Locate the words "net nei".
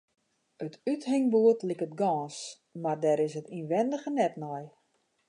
4.15-4.63